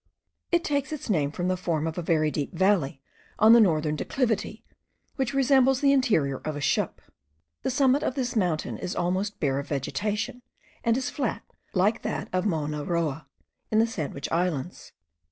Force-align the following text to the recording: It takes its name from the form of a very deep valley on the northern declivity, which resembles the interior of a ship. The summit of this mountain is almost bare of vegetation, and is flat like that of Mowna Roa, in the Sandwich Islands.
It 0.51 0.63
takes 0.63 0.91
its 0.91 1.11
name 1.11 1.29
from 1.31 1.47
the 1.47 1.55
form 1.55 1.85
of 1.85 1.95
a 1.95 2.01
very 2.01 2.31
deep 2.31 2.53
valley 2.53 3.03
on 3.37 3.53
the 3.53 3.59
northern 3.61 3.95
declivity, 3.95 4.63
which 5.15 5.35
resembles 5.35 5.79
the 5.79 5.91
interior 5.93 6.37
of 6.37 6.55
a 6.55 6.59
ship. 6.59 7.01
The 7.61 7.69
summit 7.69 8.01
of 8.01 8.15
this 8.15 8.35
mountain 8.35 8.79
is 8.79 8.95
almost 8.95 9.39
bare 9.39 9.59
of 9.59 9.67
vegetation, 9.67 10.41
and 10.83 10.97
is 10.97 11.11
flat 11.11 11.43
like 11.75 12.01
that 12.01 12.29
of 12.33 12.45
Mowna 12.47 12.83
Roa, 12.83 13.27
in 13.69 13.77
the 13.77 13.85
Sandwich 13.85 14.27
Islands. 14.31 14.91